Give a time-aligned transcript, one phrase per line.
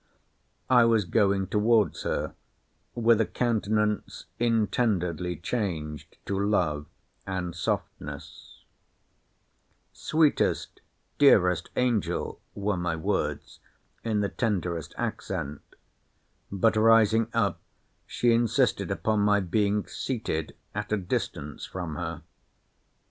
[0.67, 2.33] I was going towards her,
[2.95, 6.87] with a countenance intendedly changed to love
[7.27, 8.63] and softness:
[9.93, 10.81] Sweetest,
[11.19, 13.59] dearest angel, were my words,
[14.03, 17.59] in the tenderest accent:—But, rising up,
[18.07, 22.23] she insisted upon my being seated at a distance from her.